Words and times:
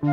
Komiði 0.00 0.12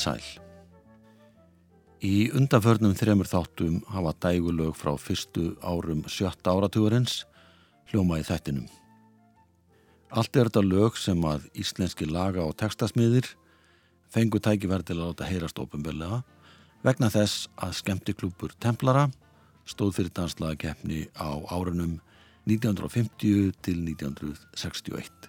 sæl. 0.00 0.24
Í 2.00 2.32
undanförnum 2.32 2.94
þremur 2.96 3.28
þáttum 3.28 3.82
hafa 3.92 4.14
dægulög 4.16 4.72
frá 4.80 4.96
fyrstu 4.96 5.58
árum 5.60 6.08
sjötta 6.08 6.56
áratugurins 6.56 7.26
hljóma 7.92 8.16
í 8.16 8.24
þættinum. 8.24 8.64
Allt 10.08 10.32
er 10.40 10.48
þetta 10.48 10.64
lög 10.64 10.96
sem 10.96 11.20
að 11.20 11.44
íslenski 11.52 12.08
laga 12.08 12.48
og 12.48 12.56
textasmiðir 12.56 13.28
fengu 14.12 14.40
tækiverð 14.40 14.88
til 14.88 14.98
að 14.98 15.10
láta 15.10 15.28
heyrast 15.28 15.58
ofinbellega 15.60 16.22
vegna 16.84 17.10
þess 17.12 17.48
að 17.56 17.74
skemmtiklúpur 17.80 18.54
Templara 18.62 19.08
stóð 19.68 19.98
fyrir 19.98 20.14
danslaga 20.16 20.56
keppni 20.62 21.06
á 21.18 21.28
árunum 21.52 21.98
1950 22.48 23.52
til 23.60 23.82
1961. 23.84 25.28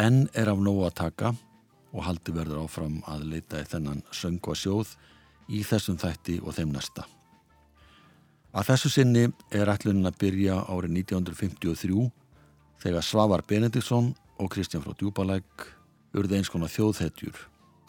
Enn 0.00 0.26
er 0.34 0.50
af 0.50 0.58
nógu 0.58 0.86
að 0.88 0.98
taka 1.02 1.32
og 1.90 2.04
haldi 2.06 2.34
verður 2.34 2.64
áfram 2.64 3.00
að 3.10 3.26
leita 3.32 3.62
í 3.62 3.68
þennan 3.70 4.02
söngva 4.14 4.56
sjóð 4.58 4.94
í 5.50 5.62
þessum 5.66 5.98
þætti 5.98 6.38
og 6.42 6.54
þeim 6.58 6.74
næsta. 6.74 7.06
Að 8.50 8.72
þessu 8.72 8.90
sinni 8.90 9.28
er 9.54 9.70
ætlunin 9.70 10.08
að 10.10 10.18
byrja 10.22 10.56
árið 10.66 10.96
1953 11.04 12.08
þegar 12.82 13.06
Svavar 13.06 13.44
Benediktsson 13.46 14.14
og 14.40 14.50
Kristján 14.50 14.82
frá 14.82 14.96
Djúbalæk 14.98 15.66
urði 16.16 16.40
eins 16.40 16.50
konar 16.50 16.70
þjóðhetjur, 16.72 17.36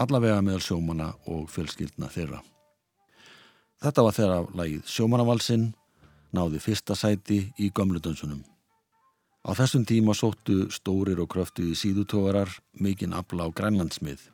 allavega 0.01 0.41
meðal 0.45 0.63
sjómana 0.65 1.11
og 1.29 1.47
fjölskyldna 1.51 2.09
þeirra. 2.11 2.41
Þetta 3.81 4.03
var 4.05 4.13
þeirra 4.13 4.41
lagið 4.59 4.89
Sjómanavalsinn, 4.93 5.71
náði 6.37 6.59
fyrsta 6.61 6.93
sæti 6.95 7.39
í 7.57 7.71
gömludönsunum. 7.73 8.43
Á 9.41 9.57
þessum 9.57 9.87
tíma 9.89 10.13
sóttu 10.13 10.67
stórir 10.69 11.17
og 11.23 11.31
kröftuði 11.33 11.73
síðutógarar 11.73 12.51
mikinn 12.77 13.15
afla 13.17 13.47
á 13.49 13.49
grænlandsmið 13.49 14.27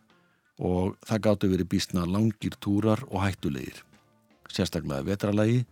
og 0.58 0.98
það 1.08 1.24
gáttu 1.24 1.50
verið 1.54 1.70
bísna 1.72 2.04
langir 2.04 2.58
túrar 2.60 3.06
og 3.08 3.24
hættulegir, 3.24 3.80
sérstaklega 4.52 5.06
vetralagi 5.08 5.64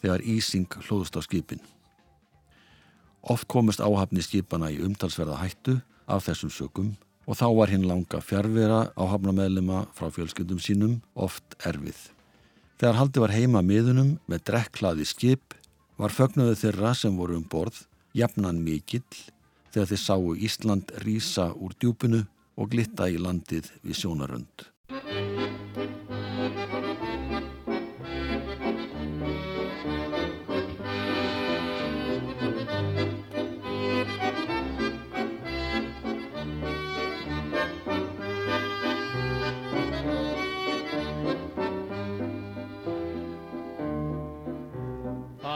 þegar 0.00 0.24
Ísing 0.24 0.80
hlóðust 0.86 1.18
á 1.18 1.20
skipin. 1.20 1.60
Oft 3.20 3.50
komist 3.52 3.84
áhafni 3.84 4.24
skipana 4.24 4.70
í 4.72 4.80
umtalsverða 4.80 5.42
hættu 5.42 5.76
af 6.08 6.24
þessum 6.24 6.48
sökum 6.48 6.94
og 7.28 7.36
þá 7.38 7.46
var 7.56 7.72
hinn 7.72 7.86
langa 7.88 8.20
fjárvera 8.24 8.80
áhafnameðlema 8.96 9.84
frá 9.96 10.08
fjölskyldum 10.14 10.60
sínum 10.62 10.96
oft 11.14 11.56
erfið. 11.66 11.98
Þegar 12.80 12.96
haldi 12.96 13.22
var 13.22 13.34
heima 13.36 13.62
miðunum 13.64 14.14
með 14.30 14.44
drekklaði 14.50 15.06
skip 15.08 15.56
var 16.00 16.14
fögnuðu 16.16 16.56
þeirra 16.62 16.94
sem 16.96 17.16
voru 17.18 17.36
um 17.36 17.44
borð 17.44 17.82
jafnan 18.16 18.62
mikill 18.64 19.04
þegar 19.70 19.90
þeir 19.92 20.02
sáu 20.06 20.34
Ísland 20.48 20.94
rýsa 21.04 21.50
úr 21.54 21.76
djúpunu 21.76 22.24
og 22.56 22.72
glitta 22.72 23.08
í 23.12 23.20
landið 23.20 23.70
við 23.84 24.00
sjónarönd. 24.02 24.70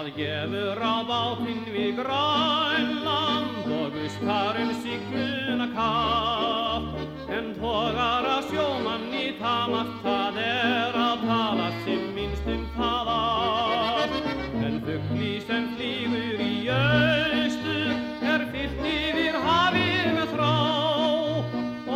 Það 0.04 0.16
gefur 0.20 0.80
á 0.84 0.96
bátinn 1.08 1.60
við 1.72 1.94
grænland 1.96 3.68
og 3.72 3.94
gustarum 3.94 4.72
sigluna 4.82 5.68
kapp. 5.72 6.90
En 7.32 7.46
tógar 7.56 8.28
að 8.28 8.50
sjómann 8.50 9.06
í 9.16 9.30
tamast 9.38 9.94
það 10.04 10.42
er 10.42 10.98
að 11.06 11.24
tala 11.24 11.70
sem 11.86 12.04
minnst 12.18 12.52
um 12.52 12.68
það 12.76 13.12
allt 13.14 14.28
en 14.66 14.76
fuggli 14.84 15.32
sem 15.46 15.72
flýgur 15.78 16.44
í 16.50 16.52
austur 16.76 17.96
er 18.34 18.46
fyllt 18.52 18.86
yfir 18.92 19.40
hafið 19.48 20.12
með 20.18 20.36
þrá 20.36 20.52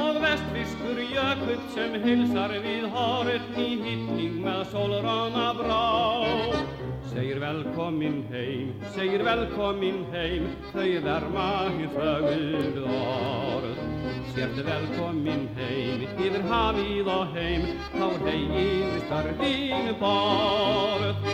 og 0.06 0.22
vestfiskur 0.24 1.04
jökull 1.12 1.60
sem 1.76 2.00
hilsar 2.08 2.56
við 2.56 2.88
horfn 2.96 3.64
í 3.68 3.70
hittning 3.84 4.44
með 4.48 4.64
sólrána 4.72 5.50
brá 5.60 6.77
Segir 7.08 7.38
velkomin 7.40 8.18
heim, 8.30 8.72
segir 8.94 9.22
velkomin 9.24 10.02
heim, 10.12 10.48
þau 10.74 10.90
verma 11.06 11.46
hér 11.76 11.88
fögur 11.94 12.82
orð. 12.96 13.80
Sérðu 14.34 14.64
velkomin 14.66 15.46
heim, 15.56 16.04
yfir 16.18 16.44
hafið 16.50 17.08
og 17.14 17.32
heim, 17.38 17.64
þá 17.94 18.06
hegir 18.26 19.00
starfinu 19.06 19.96
borð. 20.02 21.24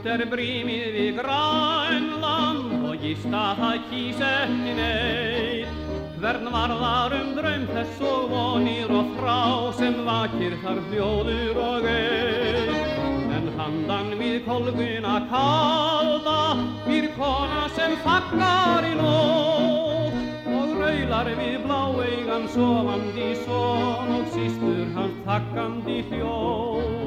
Þúnt 0.00 0.14
er 0.16 0.30
brímið 0.32 0.94
við 0.96 1.18
grænland 1.20 2.84
og 2.88 3.02
gíst 3.02 3.34
að 3.36 3.58
það 3.60 3.80
kýs 3.90 4.20
ekki 4.24 4.74
neitt. 4.78 5.74
Hvern 6.20 6.48
varðar 6.54 7.16
um 7.18 7.34
draum 7.36 7.66
þess 7.68 8.00
og 8.08 8.30
vonir 8.32 8.92
og 8.96 9.10
þrá 9.18 9.40
sem 9.76 9.98
vakir 10.06 10.56
þar 10.62 10.80
hljóður 10.88 11.60
og 11.64 11.88
eitt. 11.90 12.96
En 13.36 13.52
handan 13.58 14.16
við 14.16 14.38
kolguna 14.46 15.18
kalda 15.28 16.38
býr 16.86 17.10
kona 17.18 17.68
sem 17.76 17.98
fagnar 18.00 18.88
í 18.88 18.94
nótt 18.96 20.48
og 20.48 20.74
raular 20.80 21.28
við 21.42 21.60
bláeigan 21.66 22.48
sofandi 22.56 23.34
són 23.44 24.16
og 24.16 24.32
sístur 24.32 24.88
hans 24.96 25.20
takkandi 25.28 26.00
hljóð. 26.08 26.99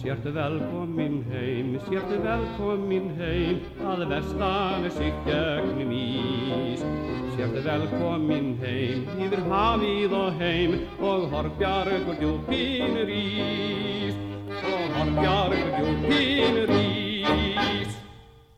Sértu 0.00 0.30
velkomin 0.34 1.24
heim, 1.28 1.74
sértu 1.84 2.16
velkomin 2.24 3.10
heim, 3.18 3.58
að 3.84 4.06
vestan 4.08 4.86
er 4.88 4.92
sig 4.96 5.16
gegnum 5.26 5.90
ís. 5.92 6.80
Sértu 7.34 7.60
velkomin 7.66 8.54
heim, 8.62 9.02
yfir 9.20 9.42
hafið 9.50 10.14
og 10.16 10.38
heim, 10.40 10.78
og 11.04 11.26
horfbjargur 11.34 12.16
djúpinur 12.16 13.12
ís. 13.12 14.16
Og 14.70 14.96
horfbjargur 14.96 15.76
djúpinur 15.76 16.72
ís. 16.78 18.00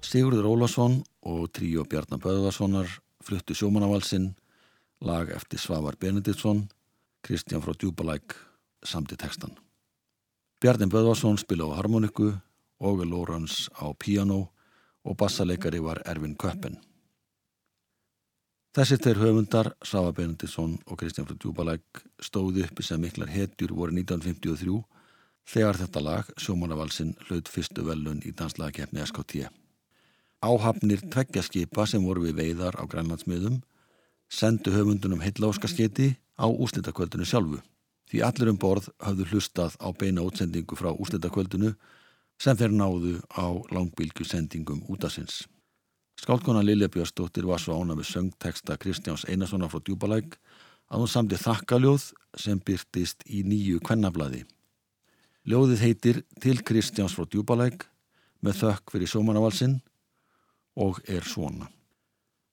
Sigurður 0.07 0.53
Ólason 0.53 1.01
og 1.27 1.51
tríu 1.59 1.83
Bjarnar 1.83 2.23
Böðvarssonar 2.23 2.95
fluttu 3.19 3.59
sjómanavalsinn, 3.59 4.31
lag 5.03 5.35
eftir 5.35 5.59
Svavar 5.59 5.99
Benediktsson, 5.99 6.69
Kristján 7.27 7.67
frá 7.67 7.75
Djúbalæk 7.75 8.39
samti 8.87 9.19
textan. 9.19 9.59
Bjarni 10.63 10.87
Böðvarsson 10.87 11.41
spila 11.43 11.67
á 11.67 11.75
harmoniku, 11.75 12.29
Óge 12.79 13.03
Lórans 13.03 13.67
á 13.75 13.91
piano 13.99 14.53
og 15.03 15.17
bassaleikari 15.19 15.81
var 15.83 15.99
Ervin 16.07 16.37
Köppen. 16.39 16.77
Þessi 18.71 19.01
þeir 19.03 19.19
höfundar, 19.19 19.73
Sava 19.83 20.13
Benediktsson 20.15 20.77
og 20.87 21.01
Kristján 21.01 21.27
frá 21.27 21.35
Djúbalæk, 21.35 21.83
stóði 22.23 22.63
uppi 22.63 22.87
sem 22.87 23.03
miklar 23.03 23.33
hetjur 23.35 23.75
voru 23.75 23.91
1953 23.91 24.79
þegar 25.51 25.81
þetta 25.83 26.05
lag, 26.07 26.31
sjómanavalsinn, 26.39 27.17
hlaut 27.27 27.51
fyrstu 27.51 27.83
velun 27.83 28.23
í 28.23 28.31
danslagakefni 28.31 29.03
SKT. 29.03 29.51
Áhafnir 30.47 31.03
tveggjaskipa 31.11 31.89
sem 31.91 32.07
voru 32.07 32.23
við 32.29 32.39
veiðar 32.39 32.79
á 32.79 32.87
grænlandsmiðum 32.87 33.59
sendu 34.31 34.71
höfundunum 34.79 35.27
heilláskarsketi 35.27 36.15
á 36.39 36.47
úslitakvöldinu 36.47 37.27
sjálfu. 37.27 37.59
Því 38.13 38.21
allir 38.27 38.51
um 38.53 38.59
borð 38.61 38.91
hafðu 39.01 39.25
hlustað 39.31 39.79
á 39.81 39.89
beina 39.97 40.21
útsendingu 40.21 40.77
frá 40.77 40.91
úslitakvöldinu 40.93 41.71
sem 42.37 42.59
þeir 42.61 42.75
náðu 42.77 43.15
á 43.33 43.49
langbylgjusendingum 43.73 44.83
útasins. 44.93 45.47
Skálkona 46.21 46.61
Lilja 46.61 46.91
Björnsdóttir 46.93 47.47
var 47.49 47.63
svo 47.63 47.79
ána 47.81 47.97
við 47.97 48.11
söngteksta 48.11 48.77
Kristjáns 48.77 49.25
Einarssonar 49.25 49.73
frá 49.73 49.81
Djúbalæk 49.81 50.37
að 50.93 51.01
hún 51.01 51.09
samti 51.09 51.39
þakkaljóð 51.41 52.05
sem 52.37 52.61
byrtist 52.61 53.25
í 53.25 53.41
nýju 53.49 53.81
kvennablaði. 53.81 54.43
Ljóðið 55.49 55.81
heitir 55.87 56.21
Til 56.37 56.61
Kristjáns 56.61 57.17
frá 57.17 57.25
Djúbalæk 57.25 57.89
með 58.45 58.61
þökk 58.61 58.93
fyrir 58.93 59.11
sjómanavalsinn 59.11 59.79
og 60.77 61.01
er 61.09 61.25
svona. 61.25 61.71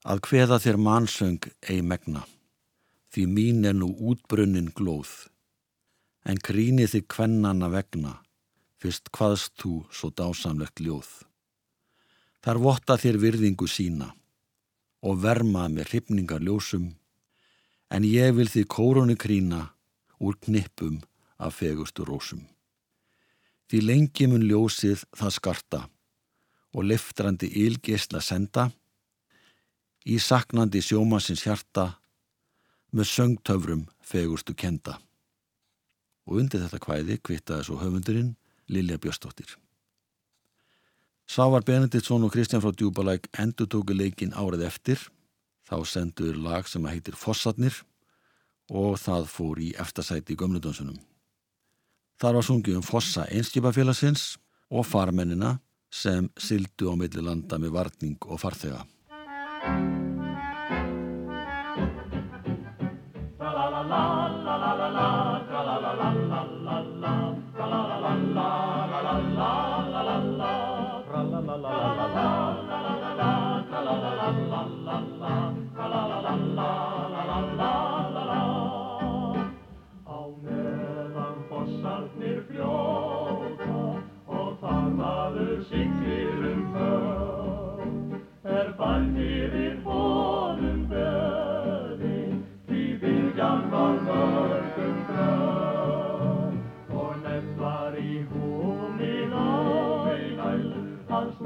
Að 0.07 0.23
hveða 0.29 0.61
þér 0.63 0.79
mannsöng 0.79 1.49
ei 1.67 1.83
megna, 1.83 2.23
því 3.11 3.25
mín 3.27 3.67
er 3.67 3.75
nú 3.75 3.91
útbrunnin 3.91 4.71
glóð, 4.71 5.27
en 6.25 6.39
gríni 6.43 6.87
þig 6.87 7.07
kvennana 7.11 7.69
vegna, 7.71 8.19
fyrst 8.79 9.11
hvaðst 9.15 9.55
þú 9.59 9.73
svo 9.91 10.11
dásamlegt 10.15 10.79
ljóð. 10.83 11.09
Þar 12.43 12.61
votta 12.63 12.95
þér 12.99 13.19
virðingu 13.19 13.67
sína 13.67 14.13
og 15.03 15.19
verma 15.23 15.67
með 15.71 15.91
hrifningar 15.91 16.43
ljósum, 16.43 16.93
en 17.91 18.05
ég 18.05 18.35
vil 18.37 18.47
því 18.47 18.63
kórunu 18.69 19.15
krína 19.19 19.61
úr 20.19 20.37
knippum 20.43 20.99
af 21.39 21.59
fegustu 21.59 22.05
rósum. 22.07 22.43
Því 23.69 23.79
lengi 23.85 24.27
mun 24.27 24.45
ljósið 24.49 25.05
það 25.15 25.35
skarta 25.35 25.81
og 26.75 26.85
liftrandi 26.85 27.49
ylgisla 27.63 28.21
senda 28.21 28.69
í 30.05 30.19
saknandi 30.21 30.81
sjómasins 30.83 31.43
hjarta 31.45 31.85
með 32.91 33.11
söngtöfrum 33.13 33.85
fegustu 34.01 34.55
kenda. 34.57 34.97
Og 36.29 36.43
undir 36.43 36.61
þetta 36.61 36.79
kvæði 36.83 37.17
kvittaði 37.25 37.65
svo 37.65 37.79
höfundurinn 37.81 38.35
Lilja 38.69 38.99
Björstóttir. 39.01 39.55
Sávar 41.29 41.65
Benediktsson 41.65 42.23
og 42.25 42.33
Kristján 42.33 42.61
frá 42.61 42.73
Djúbalæk 42.73 43.29
endur 43.41 43.69
tóku 43.69 43.93
leikin 43.97 44.33
árið 44.33 44.65
eftir. 44.69 45.01
Þá 45.65 45.85
sendur 45.85 46.37
lag 46.37 46.69
sem 46.69 46.85
heitir 46.89 47.17
Fossatnir 47.17 47.83
og 48.69 48.97
það 49.01 49.29
fór 49.29 49.61
í 49.61 49.69
eftirsæti 49.81 50.33
í 50.33 50.39
gömludönsunum. 50.39 50.97
Þar 52.19 52.39
var 52.39 52.45
sungið 52.45 52.79
um 52.81 52.85
fossa 52.85 53.25
einskipafélagsins 53.31 54.35
og 54.69 54.85
farmennina 54.85 55.57
sem 55.89 56.29
sildu 56.37 56.91
á 56.91 56.93
milli 56.99 57.23
landa 57.25 57.57
með 57.57 57.73
varning 57.77 58.19
og 58.27 58.41
farþega. 58.43 58.83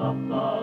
above. 0.04 0.62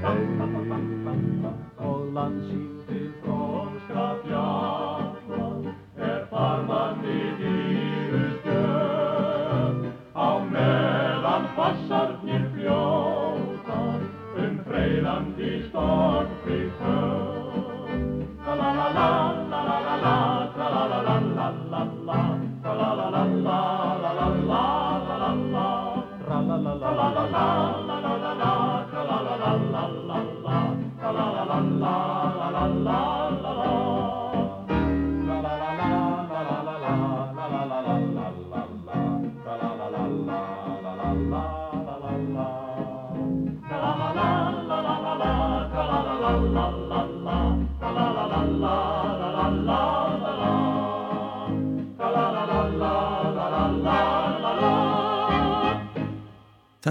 hey. 0.03 0.17
Olan 1.87 2.33
şey 2.49 2.96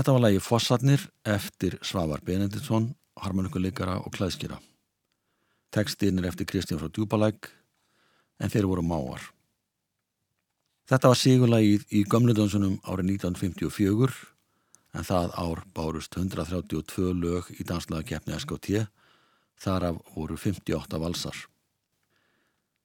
Þetta 0.06 0.20
var 0.20 0.22
lagi 0.22 0.40
Fossarnir 0.46 1.04
eftir 1.26 1.76
Svavar 1.82 2.22
Benediktsson, 2.22 2.92
harmonikuleikara 3.18 3.96
og 4.06 4.12
klæðskjara. 4.14 4.60
Tekstinn 5.74 6.22
er 6.22 6.28
eftir 6.30 6.46
Kristján 6.46 6.78
frá 6.78 6.92
Djúbalæk 6.94 7.50
en 8.38 8.54
þeir 8.54 8.68
voru 8.70 8.84
máar. 8.86 9.26
Þetta 10.86 11.10
var 11.10 11.18
sigurlagið 11.24 11.90
í 11.90 12.04
gömludönsunum 12.06 12.78
árið 12.86 13.16
1954 13.16 14.22
en 14.94 15.10
það 15.10 15.34
ár 15.42 15.64
bárust 15.74 16.22
132 16.22 17.10
lög 17.26 17.50
í 17.58 17.66
danslaga 17.66 18.06
keppni 18.14 18.38
SKT, 18.38 18.86
þar 19.58 19.90
af 19.90 20.00
voru 20.14 20.38
58 20.38 21.02
valsar. 21.02 21.44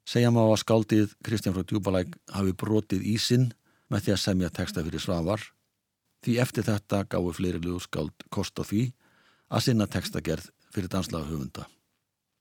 Segja 0.09 0.33
má 0.33 0.47
að 0.47 0.63
skáldið 0.65 1.17
Kristján 1.21 1.53
frá 1.53 1.69
Djúbalæk 1.69 2.17
hafi 2.33 2.57
brotið 2.57 3.05
ísinn 3.13 3.51
með 3.93 4.09
því 4.09 4.17
að 4.17 4.23
semja 4.25 4.57
teksta 4.57 4.89
fyrir 4.89 5.11
Svavar 5.11 5.51
Því 6.21 6.37
eftir 6.43 6.67
þetta 6.67 7.05
gáðu 7.09 7.33
fleiri 7.37 7.61
löguskáld 7.65 8.27
kost 8.29 8.59
á 8.61 8.65
því 8.65 8.91
að 9.51 9.65
sinna 9.67 9.87
textagerð 9.89 10.51
fyrir 10.71 10.93
danslaga 10.93 11.31
höfunda. 11.31 11.65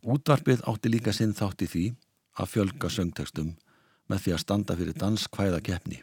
Útvarpið 0.04 0.66
átti 0.68 0.92
líka 0.92 1.14
sinn 1.16 1.34
þátt 1.36 1.64
í 1.64 1.70
því 1.72 1.86
að 2.40 2.52
fjölga 2.54 2.92
söngtekstum 2.92 3.56
með 4.10 4.24
því 4.24 4.36
að 4.36 4.44
standa 4.44 4.76
fyrir 4.80 5.00
danskvæða 5.00 5.62
keppni. 5.64 6.02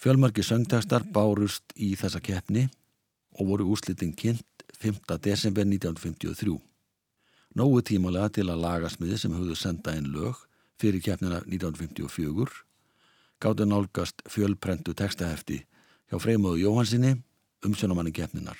Fjölmörgi 0.00 0.44
söngtekstar 0.46 1.04
bárust 1.12 1.74
í 1.76 1.92
þessa 2.00 2.22
keppni 2.24 2.68
og 3.38 3.50
voru 3.50 3.68
úslitin 3.74 4.14
kynnt 4.16 4.64
5. 4.80 5.02
desember 5.20 5.66
1953. 5.66 6.56
Nógu 7.58 7.82
tímalega 7.82 8.30
til 8.38 8.46
að 8.48 8.62
lagasmiði 8.64 9.18
sem 9.20 9.34
höfðu 9.34 9.56
senda 9.58 9.92
einn 9.92 10.08
lög 10.14 10.38
fyrir 10.80 11.02
keppnina 11.04 11.42
1954 11.44 12.62
gáttu 13.42 13.66
nálgast 13.66 14.22
fjölprentu 14.30 14.94
textahefti 14.96 15.64
hjá 16.10 16.18
Freymóðu 16.18 16.64
Jóhansinni 16.64 17.14
umsjónamanni 17.64 18.12
keppninar. 18.12 18.58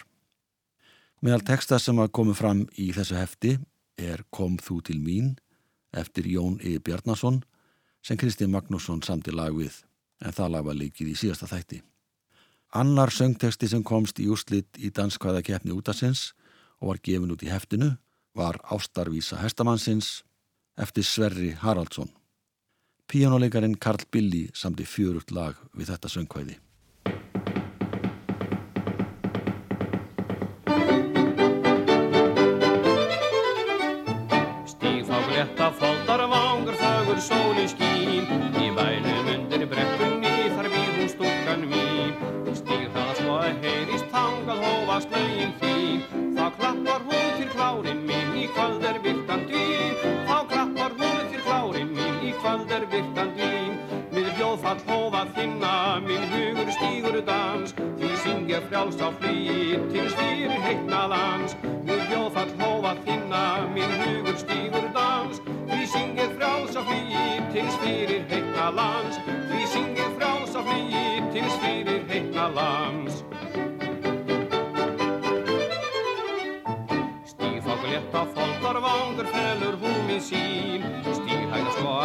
Meðal 1.20 1.42
texta 1.44 1.78
sem 1.78 1.98
að 2.00 2.12
komu 2.16 2.34
fram 2.36 2.64
í 2.78 2.90
þessu 2.96 3.18
hefti 3.18 3.56
er 4.00 4.22
Kom 4.32 4.56
þú 4.62 4.80
til 4.86 4.98
mín 5.02 5.34
eftir 5.92 6.28
Jón 6.30 6.60
E. 6.62 6.78
Bjarnason 6.78 7.42
sem 8.02 8.16
Kristinn 8.16 8.52
Magnússon 8.54 9.02
samti 9.04 9.34
lag 9.34 9.52
við 9.56 9.82
en 10.24 10.36
það 10.36 10.52
lag 10.54 10.68
var 10.68 10.78
leikið 10.78 11.12
í 11.12 11.16
síðasta 11.18 11.48
þætti. 11.50 11.82
Annar 12.76 13.10
söngteksti 13.10 13.68
sem 13.68 13.82
komst 13.82 14.20
í 14.22 14.28
úrslitt 14.30 14.78
í 14.78 14.92
danskvæða 14.94 15.42
keppni 15.42 15.74
útasins 15.74 16.30
og 16.78 16.92
var 16.92 17.02
gefin 17.02 17.34
út 17.34 17.42
í 17.42 17.50
heftinu 17.50 17.96
var 18.38 18.60
Ástarvísa 18.70 19.40
Hestamannsins 19.42 20.22
eftir 20.78 21.04
Sverri 21.04 21.50
Haraldsson. 21.58 22.08
Píjónuleikarin 23.10 23.74
Karl 23.74 24.06
Billy 24.12 24.46
samti 24.54 24.86
fjörugt 24.86 25.34
lag 25.34 25.58
við 25.74 25.90
þetta 25.90 26.12
söngkvæði. 26.14 26.60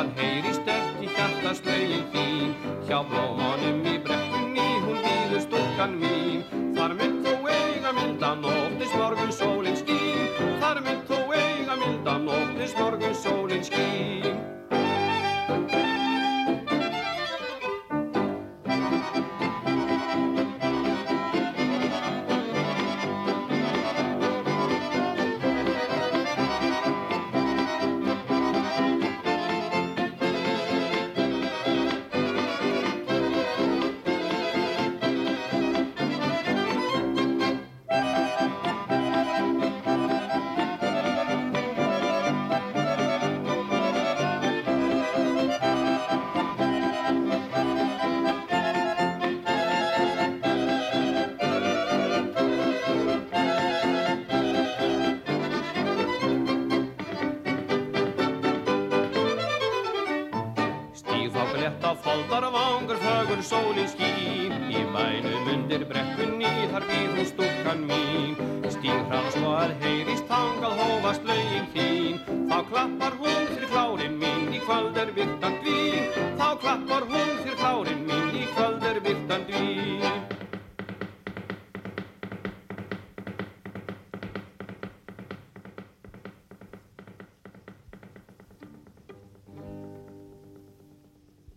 Að 0.05 0.19
heyrist 0.21 0.67
ekki 0.69 1.07
hjartast 1.15 1.65
lögin 1.65 2.03
þín. 2.13 2.51
Hjá 2.85 2.99
blómanum 3.09 3.79
í 3.89 3.95
brekkunni 4.05 4.67
hún 4.83 4.99
býður 5.01 5.41
stúkan 5.47 5.97
mín. 6.03 6.45
Þar 6.77 6.93
mynd 6.99 7.25
þú 7.25 7.33
eiga 7.55 7.95
mildan 7.97 8.45
nóttis 8.45 8.93
morgun 8.99 9.33
sólinn 9.33 9.81
skín. 9.81 10.29
Þar 10.61 10.83
mynd 10.85 11.09
þú 11.09 11.21
eiga 11.41 11.81
mildan 11.81 12.29
nóttis 12.29 12.77
morgun 12.77 13.17
sólinn 13.25 13.65
skín 13.65 14.34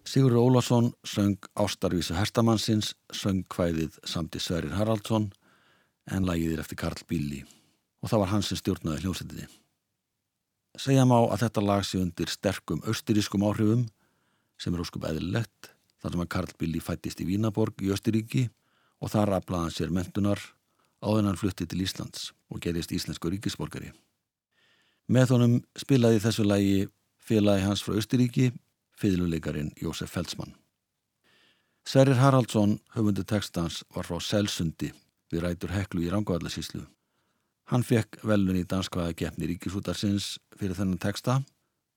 Sigur 0.08 0.32
Ólafsson 0.32 0.92
söng 1.04 1.36
Ástarvísu 1.52 2.14
Hestamannsins, 2.16 2.94
söng 3.12 3.42
kvæðið 3.52 3.98
samti 4.08 4.40
Sverrir 4.40 4.72
Haraldsson 4.72 5.26
en 6.08 6.24
lagið 6.24 6.54
er 6.54 6.60
eftir 6.62 6.78
Karl 6.80 7.02
Billy 7.10 7.42
og 8.00 8.08
það 8.08 8.22
var 8.22 8.30
hans 8.30 8.46
sem 8.48 8.56
stjórnaði 8.56 9.02
hljómsættiði. 9.02 9.44
Segja 10.80 11.04
má 11.04 11.18
að 11.18 11.42
þetta 11.42 11.64
lag 11.66 11.84
sé 11.84 12.00
undir 12.00 12.32
sterkum 12.32 12.80
austurískum 12.88 13.44
áhrifum 13.44 13.82
sem 14.56 14.72
er 14.72 14.80
óskup 14.80 15.04
eðlilegt 15.10 15.68
þar 16.00 16.14
sem 16.14 16.22
að 16.24 16.30
Karl 16.36 16.54
Billy 16.62 16.80
fættist 16.86 17.20
í 17.20 17.26
Vínaborg 17.28 17.84
í 17.84 17.90
Östuríki 17.92 18.46
og 19.04 19.12
þar 19.12 19.34
aflaði 19.36 19.66
hann 19.66 19.76
sér 19.76 19.92
mentunar 19.92 20.40
áður 21.04 21.28
hann 21.28 21.40
flutti 21.42 21.66
til 21.68 21.82
Íslands 21.84 22.30
og 22.48 22.62
gerist 22.64 22.96
íslensku 22.96 23.28
ríkisborgari. 23.34 23.92
Með 25.04 25.36
honum 25.36 25.60
spilaði 25.76 26.24
þessu 26.24 26.48
lagi 26.48 26.88
félagi 27.20 27.68
hans 27.68 27.84
frá 27.84 28.00
Östuríki 28.00 28.54
fiðluleikarin 28.98 29.72
Jósef 29.82 30.10
Feldsmann. 30.12 30.54
Sverrir 31.88 32.18
Haraldsson, 32.20 32.78
höfundu 32.92 33.24
textans, 33.24 33.80
var 33.94 34.04
frá 34.04 34.18
Selsundi 34.20 34.90
við 35.32 35.44
rætur 35.44 35.72
Heklu 35.72 36.02
í 36.04 36.10
Rangavallarsíslu. 36.12 36.82
Hann 37.68 37.84
fekk 37.84 38.20
velun 38.24 38.56
í 38.56 38.66
danskvaða 38.68 39.14
gefni 39.16 39.48
ríkisútarsins 39.50 40.38
fyrir 40.56 40.76
þennan 40.76 41.00
texta. 41.00 41.42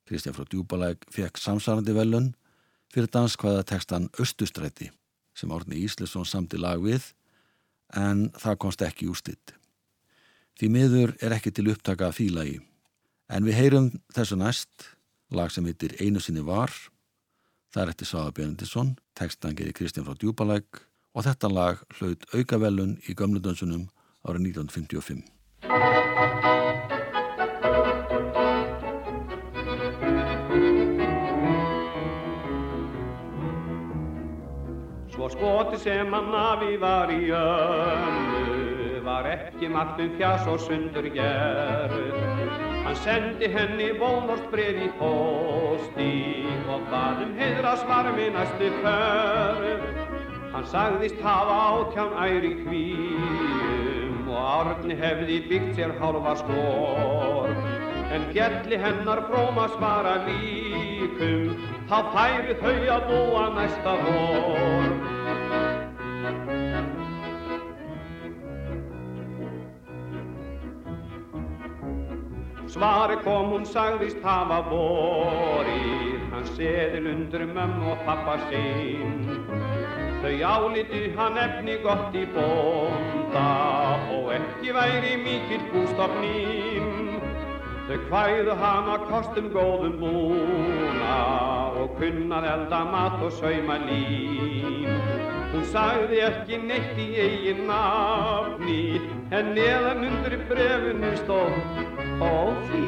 Kristján 0.08 0.36
frá 0.36 0.46
Djúbalæk 0.48 1.06
fekk 1.12 1.40
samsarandi 1.40 1.96
velun 1.96 2.34
fyrir 2.92 3.12
danskvaða 3.12 3.64
textan 3.68 4.10
Östustræti 4.20 4.90
sem 5.36 5.52
Árni 5.52 5.80
Íslesson 5.86 6.28
samti 6.28 6.60
lag 6.60 6.82
við 6.84 7.14
en 7.96 8.30
það 8.36 8.60
komst 8.64 8.84
ekki 8.84 9.08
ústitt. 9.12 9.54
Því 10.60 10.72
miður 10.72 11.16
er 11.24 11.36
ekki 11.38 11.54
til 11.56 11.70
upptaka 11.72 12.10
að 12.10 12.18
fíla 12.20 12.44
í. 12.48 12.58
En 13.32 13.48
við 13.48 13.60
heyrum 13.60 13.88
þessu 14.12 14.38
næst 14.40 14.92
lag 15.32 15.52
sem 15.52 15.66
heitir 15.66 15.96
Einu 16.04 16.20
sinni 16.20 16.44
var 16.44 16.72
það 17.72 17.84
er 17.84 17.92
eftir 17.94 18.08
Svaga 18.10 18.32
Björndisson 18.36 18.96
textan 19.16 19.56
gerir 19.56 19.76
Kristján 19.76 20.06
frá 20.08 20.16
Djúbalæk 20.20 20.82
og 21.16 21.26
þetta 21.28 21.52
lag 21.52 21.84
hlaut 21.98 22.26
aukavelun 22.36 22.98
í 23.08 23.16
gömludönsunum 23.16 23.88
árið 24.28 24.52
1955 24.52 25.24
Svo 35.12 35.30
skoti 35.30 35.78
sem 35.84 36.12
hann 36.16 36.36
afi 36.36 36.76
var 36.82 37.12
í 37.14 37.24
önnu 37.36 39.02
var 39.06 39.32
ekki 39.32 39.70
margt 39.72 40.02
um 40.02 40.12
fjas 40.18 40.48
og 40.50 40.60
sundur 40.68 41.08
gerð 41.16 42.71
Hann 42.92 43.00
sendi 43.00 43.48
henni 43.48 43.86
bónost 43.96 44.50
breið 44.52 44.80
í 44.84 44.88
posti 45.00 46.08
og 46.74 46.82
baðum 46.92 47.30
heiðra 47.38 47.70
svarmi 47.80 48.26
næstu 48.34 48.68
förð 48.82 49.86
Hann 50.52 50.66
sagðist 50.74 51.22
hafa 51.24 51.56
átján 51.70 52.12
æri 52.26 52.52
kvíum 52.58 54.28
og 54.28 54.42
árni 54.42 54.98
hefði 55.00 55.38
byggt 55.48 55.80
sér 55.80 55.96
hálfa 56.02 56.36
skor. 56.42 57.56
En 58.12 58.28
fjalli 58.34 58.82
hennar 58.84 59.24
fróma 59.30 59.70
svara 59.78 60.18
líkum 60.26 61.56
þá 61.88 61.98
færi 62.18 62.60
þau 62.60 62.76
að 62.98 63.08
búa 63.14 63.48
næsta 63.56 63.96
vor 64.04 65.01
Svari 72.72 73.18
kom 73.24 73.50
hún 73.52 73.66
sagðist 73.68 74.22
hafa 74.24 74.62
vorið. 74.70 76.22
Hann 76.32 76.46
seðil 76.56 77.10
undir 77.12 77.42
mömmu 77.50 77.90
og 77.92 78.06
pappa 78.06 78.38
sinn. 78.48 79.26
Þau 80.22 80.38
áliti 80.48 81.02
hann 81.18 81.36
efni 81.42 81.76
gott 81.84 82.16
í 82.16 82.22
bónda 82.32 83.48
Og 84.14 84.30
ekki 84.36 84.72
væri 84.76 85.16
mikill 85.18 85.64
bústofnin 85.74 87.18
Þau 87.90 87.98
kvæðu 88.06 88.56
hana 88.62 89.00
kostum 89.10 89.50
góðum 89.52 89.98
búna 90.00 91.18
Og 91.82 91.98
kunnað 91.98 92.48
elda 92.54 92.84
mat 92.94 93.18
og 93.26 93.34
sauma 93.40 93.82
lín. 93.82 94.94
Hún 95.52 95.66
sagði 95.74 96.22
ekki 96.30 96.62
neitt 96.70 97.02
í 97.02 97.10
eigin 97.26 97.66
nafni 97.68 99.02
En 99.34 99.52
neðan 99.58 100.06
undir 100.08 100.38
brefinu 100.48 101.12
stóð 101.26 102.01
Ó 102.22 102.54
því 102.70 102.86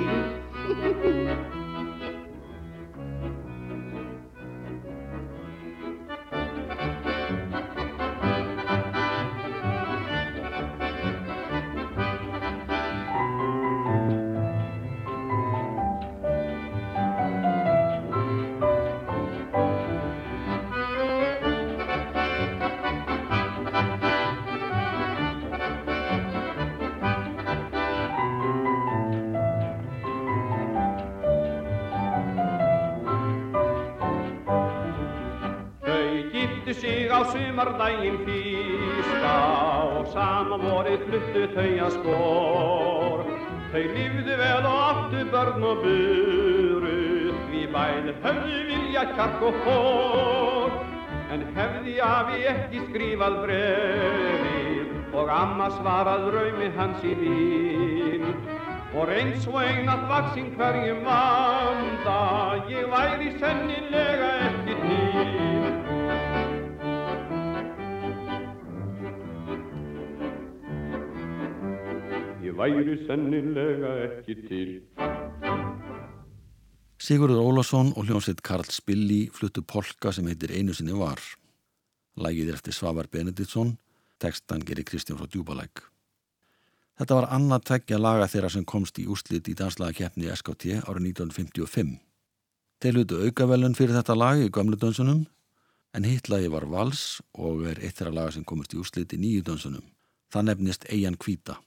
sumardaginn 37.31 38.17
fyrsta 38.25 39.33
og 39.99 40.07
sama 40.13 40.57
vorið 40.61 41.05
fluttu 41.07 41.43
þau 41.53 41.71
að 41.85 41.95
skor. 41.97 43.23
Þau 43.73 43.83
lífðu 43.95 44.37
vel 44.41 44.67
og 44.69 44.79
áttu 44.79 45.23
börn 45.33 45.67
og 45.69 45.83
buru, 45.85 46.97
því 47.47 47.63
bæði 47.73 48.15
höfðu 48.25 48.59
vilja 48.69 49.05
kjark 49.15 49.45
og 49.49 49.61
hór. 49.65 50.75
En 51.33 51.47
hefði 51.55 51.95
afi 52.05 52.43
ekki 52.51 52.83
skrifað 52.89 53.39
brefið 53.47 55.17
og 55.17 55.31
amma 55.33 55.71
svarað 55.79 56.29
raumi 56.35 56.69
hans 56.77 57.01
í 57.07 57.15
vín. 57.23 58.29
Og 58.93 59.07
reyns 59.09 59.47
og 59.49 59.57
einat 59.63 60.05
vaksinn 60.11 60.51
hverjum 60.53 61.01
vanda, 61.07 62.19
ég 62.69 62.85
væri 62.93 63.33
sennilega 63.41 64.42
væri 72.63 72.95
sennilega 73.07 73.93
ekki 74.07 74.35
til. 74.47 74.69
Sigurður 77.03 77.41
Ólásson 77.43 77.91
og 77.97 78.05
hljómsveit 78.07 78.41
Karl 78.45 78.69
Spilli 78.71 79.25
fluttu 79.35 79.63
polka 79.67 80.13
sem 80.15 80.27
heitir 80.29 80.53
Einu 80.55 80.73
sinni 80.73 80.95
var. 80.95 81.19
Lægið 82.15 82.51
er 82.51 82.59
eftir 82.59 82.75
Svavar 82.75 83.09
Benediktsson, 83.11 83.75
tekstan 84.19 84.63
gerir 84.63 84.87
Kristján 84.87 85.19
frá 85.19 85.27
Djúbalæk. 85.27 85.81
Þetta 86.99 87.17
var 87.17 87.27
annað 87.35 87.65
tveggja 87.67 87.99
laga 87.99 88.29
þeirra 88.31 88.53
sem 88.53 88.65
komst 88.65 88.99
í 89.01 89.07
úslit 89.09 89.49
í 89.49 89.57
danslagakeppni 89.57 90.29
SKT 90.31 90.77
árið 90.85 91.09
1955. 91.09 91.97
Þeir 92.79 92.99
hlutu 92.99 93.19
aukavelun 93.25 93.75
fyrir 93.75 93.97
þetta 93.97 94.15
lag 94.15 94.39
í 94.39 94.51
gamlu 94.53 94.79
dansunum, 94.79 95.25
en 95.93 96.07
hitt 96.07 96.29
lagi 96.29 96.47
var 96.53 96.69
Vals 96.69 97.19
og 97.33 97.65
er 97.73 97.81
eitt 97.81 97.97
þeirra 97.97 98.15
laga 98.21 98.37
sem 98.37 98.47
komist 98.47 98.77
í 98.77 98.79
úslit 98.79 99.17
í 99.17 99.19
nýju 99.19 99.43
dansunum. 99.49 99.83
Það 100.31 100.49
nefnist 100.51 100.87
Eian 100.93 101.19
Kvíta. 101.19 101.59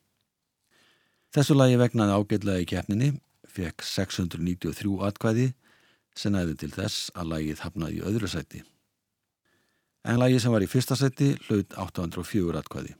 Þessu 1.35 1.56
lagi 1.56 1.78
vegnaði 1.80 2.16
ágætlega 2.16 2.62
í 2.62 2.68
keppninni, 2.71 3.09
fekk 3.50 3.85
693 3.85 4.95
atkvæði 5.09 5.50
sem 6.16 6.33
næði 6.33 6.56
til 6.62 6.73
þess 6.73 7.11
að 7.16 7.33
lagið 7.33 7.62
hafnaði 7.64 7.99
í 7.99 8.04
öðru 8.09 8.30
sæti. 8.30 8.62
En 10.06 10.21
lagið 10.21 10.45
sem 10.45 10.54
var 10.54 10.64
í 10.64 10.71
fyrsta 10.71 10.97
sæti 10.97 11.33
hlaut 11.49 11.75
804 11.76 12.62
atkvæði. 12.62 12.95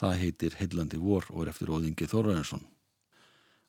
Það 0.00 0.20
heitir 0.20 0.56
Heillandi 0.58 1.00
vor 1.00 1.26
og 1.32 1.44
er 1.44 1.52
eftir 1.52 1.72
Óðingi 1.74 2.08
Þorvarensson. 2.10 2.62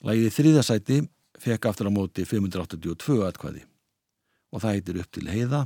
Lagið 0.05 0.29
í 0.29 0.36
þriða 0.36 0.63
sæti 0.65 1.00
fekk 1.41 1.69
aftur 1.69 1.89
á 1.89 1.93
móti 1.93 2.25
582 2.27 3.24
atkvæði 3.27 3.65
og 4.55 4.62
það 4.63 4.77
heitir 4.77 5.01
upp 5.01 5.12
til 5.12 5.25
heiða 5.27 5.65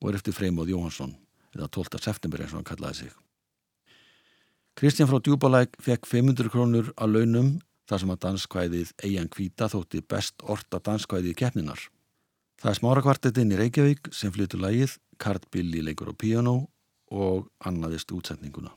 og 0.00 0.08
er 0.08 0.18
eftir 0.18 0.36
Freymóð 0.36 0.72
Jóhansson 0.72 1.12
eða 1.52 1.68
12. 1.68 2.00
september 2.00 2.40
eins 2.40 2.54
og 2.54 2.62
hann 2.62 2.70
kallaði 2.70 3.02
sig. 3.02 3.12
Kristján 4.78 5.08
frá 5.10 5.20
Djúbalæk 5.20 5.76
fekk 5.84 6.06
500 6.08 6.48
krónur 6.52 6.92
að 6.96 7.16
launum 7.16 7.48
þar 7.88 8.02
sem 8.02 8.12
að 8.14 8.20
danskvæðið 8.24 8.92
Eian 9.04 9.28
Kvíta 9.32 9.68
þótti 9.68 10.00
best 10.08 10.44
orta 10.48 10.80
danskvæðið 10.80 11.36
keppninar. 11.42 11.82
Það 12.62 12.70
er 12.70 12.78
smára 12.78 13.02
kvartetinn 13.04 13.52
í 13.52 13.58
Reykjavík 13.58 14.12
sem 14.14 14.32
flyttur 14.32 14.62
lægið, 14.64 14.96
Kart 15.20 15.48
Billi 15.52 15.82
leikur 15.84 16.12
á 16.12 16.14
piano 16.16 16.54
og 17.12 17.50
annaðist 17.60 18.14
útsendinguna. 18.16 18.72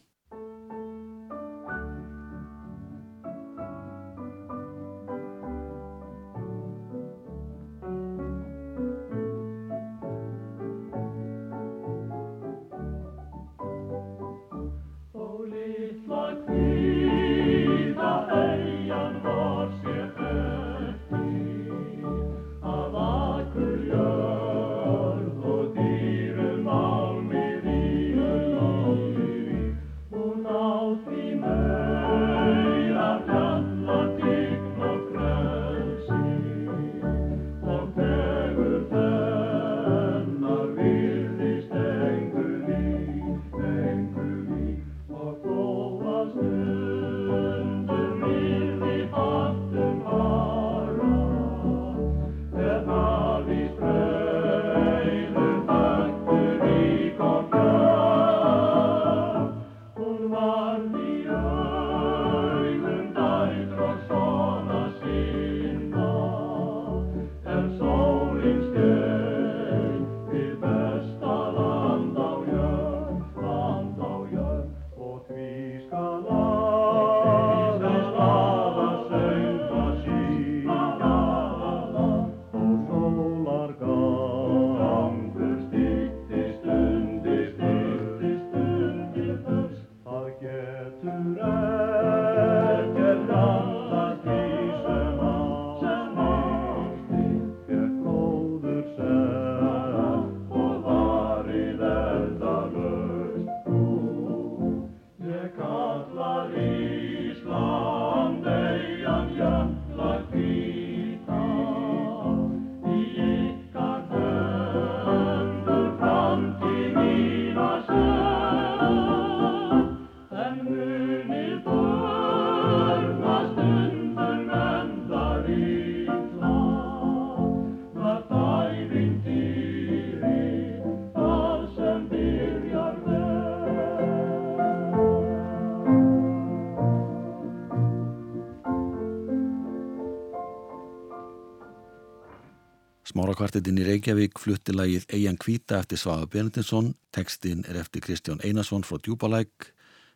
Smárakvartetinn 143.35 143.81
í 143.81 143.83
Reykjavík 143.83 144.39
flutti 144.39 144.71
lagið 144.71 145.09
Eian 145.11 145.35
Kvíta 145.35 145.81
eftir 145.81 145.99
Svafa 145.99 146.23
Benedinsson, 146.31 146.93
tekstinn 147.11 147.65
er 147.67 147.81
eftir 147.81 147.99
Kristján 147.99 148.39
Einarsson 148.39 148.85
frá 148.87 148.95
Djúbalæk 148.95 149.73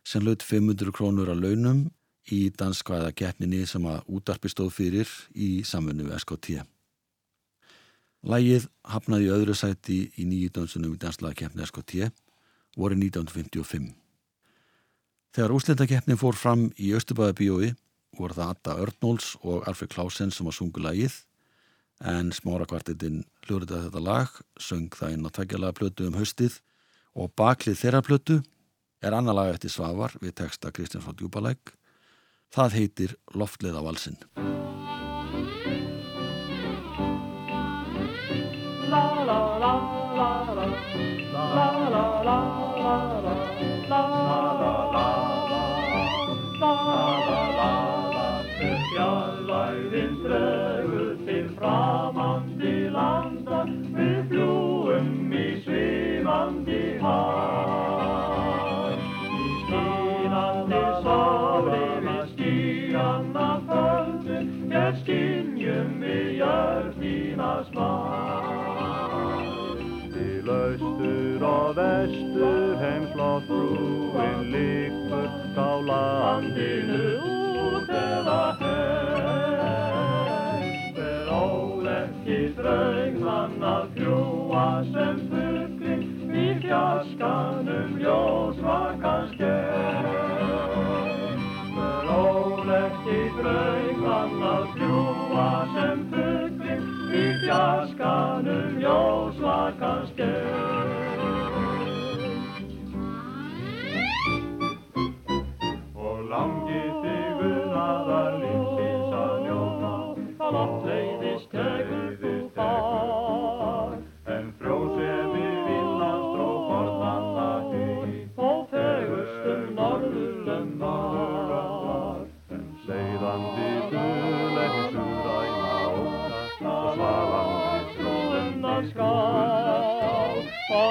sem 0.08 0.24
laut 0.24 0.40
500 0.40 0.88
krónur 0.96 1.28
að 1.28 1.42
launum 1.44 1.82
í 2.32 2.48
danskvæða 2.48 3.12
keppninni 3.12 3.66
sem 3.68 3.84
að 3.84 4.08
útarpi 4.08 4.48
stóð 4.48 4.72
fyrir 4.78 5.12
í 5.36 5.50
samfunnu 5.68 6.08
SKT. 6.16 6.64
Lagið 8.24 8.70
hafnaði 8.88 9.28
öðru 9.36 9.58
sæti 9.58 10.00
í 10.16 10.24
nýju 10.24 10.56
dansunum 10.56 10.96
í 10.96 11.04
danslaga 11.04 11.42
keppni 11.42 11.68
SKT 11.68 12.08
voru 12.80 12.96
1955. 13.04 13.90
Þegar 15.36 15.58
úslendakeppnin 15.60 16.24
fór 16.24 16.40
fram 16.40 16.70
í 16.80 16.94
Östubæðabíói 16.96 17.74
voru 18.16 18.40
það 18.40 18.54
Atta 18.56 18.80
Örnóls 18.80 19.34
og 19.42 19.68
Alfred 19.68 19.92
Klausen 19.92 20.32
sem 20.32 20.48
var 20.48 20.56
sungu 20.56 20.80
lagið 20.80 21.26
en 22.00 22.32
smára 22.32 22.66
kvartetinn 22.68 23.24
hljóðrita 23.44 23.84
þetta 23.86 24.02
lag, 24.04 24.30
söng 24.56 24.88
það 24.94 25.16
inn 25.16 25.26
á 25.28 25.30
tveggjalega 25.36 25.76
plötu 25.76 26.08
um 26.08 26.16
haustið 26.16 26.60
og 27.14 27.32
baklið 27.36 27.80
þeirra 27.82 28.02
plötu 28.06 28.38
er 29.02 29.16
annar 29.16 29.36
lag 29.36 29.54
eftir 29.54 29.72
Svavar 29.72 30.16
við 30.20 30.36
texta 30.42 30.72
Kristján 30.72 31.04
frá 31.04 31.16
Djúbalæk. 31.16 31.74
Það 32.50 32.78
heitir 32.78 33.16
Loftleða 33.34 33.84
valsinn. 33.84 34.18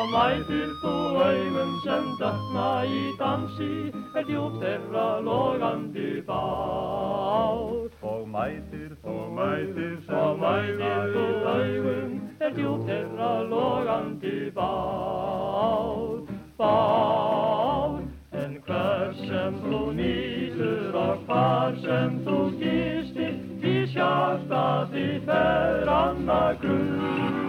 Mætir 0.09 0.69
þú 0.81 0.93
augum 1.21 1.71
sem 1.83 2.05
dökna 2.19 2.83
í 2.85 3.01
dansi 3.19 3.91
er 4.17 4.23
djúb 4.27 4.57
þeirra 4.61 5.07
logandi 5.25 6.21
bát. 6.27 7.93
Og 8.01 8.27
mætir 8.27 8.93
þú, 9.03 9.15
mætir 9.37 9.95
sem 10.07 10.41
mætir 10.43 11.13
þú 11.15 11.25
augum 11.55 12.11
er 12.39 12.53
djúb 12.57 12.85
þeirra 12.89 13.33
logandi 13.49 14.37
bát. 14.55 16.33
Bát, 16.59 18.01
en 18.43 18.57
hver 18.67 19.13
sem 19.25 19.61
þú 19.65 19.83
nýtur 19.97 20.97
og 21.03 21.27
hvar 21.27 21.77
sem 21.85 22.17
þú 22.25 22.39
gistir, 22.61 23.37
því 23.61 23.75
sjarta 23.93 24.65
því 24.91 25.07
fer 25.29 25.95
annað 25.99 26.65
grunn. 26.65 27.48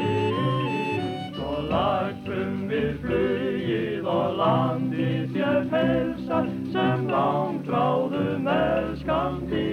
Svo 1.71 1.77
lagtum 1.79 2.55
við 2.67 2.97
flugið 2.99 4.07
og 4.11 4.33
landið 4.35 5.29
þér 5.31 5.69
helsa 5.71 6.39
sem 6.73 7.05
langt 7.07 7.69
ráðum 7.71 8.49
elskandi 8.51 9.63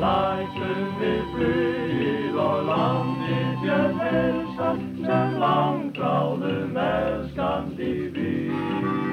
Lætum 0.00 0.94
við 1.02 1.18
flugið 1.34 2.38
og 2.44 2.62
landið 2.70 3.50
fjör 3.64 3.98
helsa 4.04 4.72
sem 4.78 5.38
langt 5.42 5.98
ráðum 5.98 6.78
elskandi 6.86 7.92
við. 8.14 9.09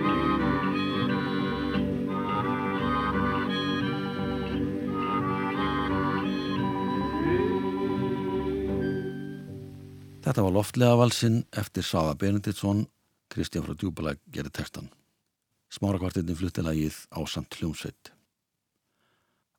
Þetta 10.27 10.43
var 10.43 10.51
loftlega 10.51 10.95
valsinn 10.99 11.35
eftir 11.55 11.85
Sava 11.87 12.11
Benediktsson, 12.19 12.81
Kristján 13.31 13.63
frá 13.63 13.77
Djúbalag 13.79 14.17
gerir 14.27 14.51
textan. 14.51 14.89
Smára 15.71 16.01
kvartinni 16.01 16.35
fluttilagið 16.35 16.97
á 17.15 17.23
samt 17.31 17.55
hljómsveit. 17.55 18.11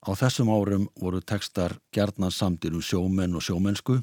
Á 0.05 0.13
þessum 0.13 0.51
árum 0.53 0.85
voru 0.93 1.23
tekstar 1.25 1.79
gerðna 1.89 2.29
samtir 2.29 2.77
um 2.77 2.85
sjómenn 2.85 3.33
og 3.33 3.47
sjómennsku, 3.47 3.97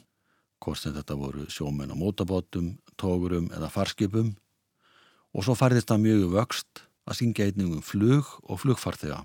hvort 0.58 0.82
sem 0.82 0.96
þetta 0.98 1.14
voru 1.22 1.46
sjómenn 1.46 1.94
á 1.94 2.00
mótabátum, 2.02 2.74
tógurum 2.98 3.46
eða 3.54 3.70
farskipum 3.70 4.34
og 5.38 5.46
svo 5.46 5.54
færðist 5.54 5.94
það 5.94 6.02
mjög 6.08 6.28
vöxt 6.34 6.84
að 7.06 7.18
syngja 7.22 7.46
einnig 7.46 7.78
um 7.78 7.88
flug 7.94 8.34
og 8.42 8.64
flugfarþega. 8.66 9.22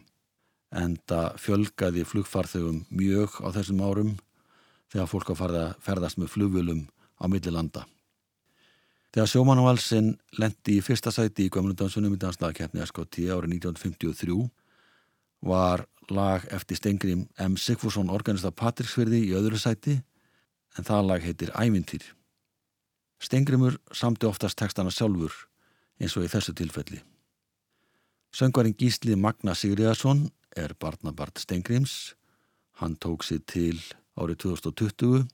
Enda 0.77 1.33
fjölgaði 1.41 2.05
flugfarþegum 2.05 2.83
mjög 2.93 3.41
á 3.41 3.49
þessum 3.49 3.81
árum 3.81 4.17
þegar 4.93 5.09
fólk 5.09 5.33
að 5.33 5.71
ferðast 5.81 6.21
með 6.21 6.35
flugvölum 6.37 6.89
á 7.21 7.25
millilanda. 7.29 7.85
Þegar 9.11 9.27
sjómannavalsinn 9.27 10.13
lendi 10.39 10.77
í 10.79 10.83
fyrsta 10.83 11.11
sæti 11.11 11.45
í 11.45 11.51
Gömlundansunum 11.51 12.15
í 12.15 12.19
danslagkeppni 12.19 12.83
SKT 12.85 13.27
árið 13.27 13.57
1953 13.57 14.37
var 15.51 15.83
lag 16.09 16.45
eftir 16.55 16.79
Stengrim 16.79 17.25
M. 17.37 17.57
Sigfússon 17.59 18.11
organista 18.13 18.53
Patricksfyrði 18.55 19.25
í 19.27 19.35
öðru 19.35 19.59
sæti 19.59 19.97
en 20.77 20.87
það 20.87 21.07
lag 21.09 21.25
heitir 21.25 21.51
Ævintýr. 21.51 22.05
Stengrimur 23.21 23.77
samti 23.93 24.25
oftast 24.25 24.57
textana 24.57 24.93
sjálfur 24.93 25.33
eins 26.01 26.15
og 26.17 26.25
í 26.25 26.31
þessu 26.31 26.55
tilfelli. 26.57 27.01
Söngvarinn 28.31 28.77
Gísli 28.79 29.17
Magna 29.19 29.53
Sigriðarsson 29.53 30.29
er 30.55 30.71
barnabart 30.79 31.41
Stengrims. 31.43 32.15
Hann 32.79 32.95
tók 32.95 33.25
sér 33.27 33.43
til 33.43 33.75
árið 34.15 34.45
2020 34.47 35.27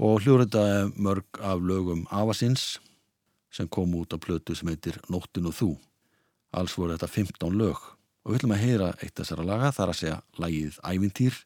og 0.00 0.22
hljóriðaði 0.24 0.92
mörg 0.96 1.40
af 1.40 1.60
lögum 1.60 2.06
Avasins 2.10 2.78
sem 3.52 3.68
kom 3.68 3.92
út 3.98 4.14
á 4.14 4.18
plötu 4.18 4.56
sem 4.56 4.70
heitir 4.72 4.96
Nóttin 5.12 5.48
og 5.50 5.56
þú. 5.58 5.70
Alls 6.52 6.76
voru 6.78 6.96
þetta 6.96 7.08
15 7.10 7.58
lög 7.58 7.80
og 8.22 8.32
við 8.32 8.40
ætlum 8.40 8.54
að 8.56 8.64
heyra 8.64 8.90
eitt 9.02 9.16
þessara 9.18 9.46
laga 9.46 9.72
þar 9.74 9.92
að 9.92 10.00
segja 10.00 10.18
lagið 10.40 10.78
Ævintýr 10.86 11.38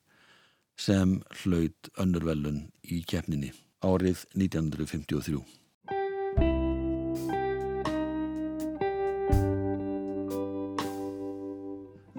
sem 0.76 1.20
hlaut 1.42 1.90
önnurvelun 1.96 2.66
í 2.84 3.02
keppninni 3.08 3.52
árið 3.86 4.26
1953. 4.36 5.40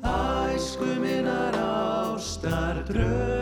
Æsku 0.08 0.94
minnar 1.02 1.58
ástar 1.62 2.82
dröð 2.90 3.37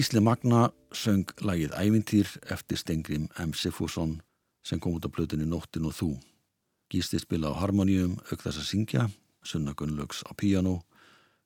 Gísli 0.00 0.20
Magna 0.24 0.70
söng 0.96 1.28
lagið 1.44 1.74
Ævintýr 1.76 2.28
eftir 2.48 2.78
Stengrim 2.80 3.26
M. 3.36 3.50
Sifússon 3.52 4.14
sem 4.64 4.80
kom 4.80 4.94
út 4.96 5.04
á 5.04 5.12
plötunni 5.12 5.44
Nóttin 5.44 5.84
og 5.84 5.92
þú. 5.92 6.08
Gísli 6.88 7.20
spila 7.20 7.52
á 7.52 7.60
harmoníum, 7.60 8.14
auk 8.32 8.40
þess 8.40 8.62
að 8.62 8.68
syngja, 8.70 9.04
Sunna 9.44 9.74
Gunnlaugs 9.76 10.24
á 10.24 10.32
píjano, 10.32 10.88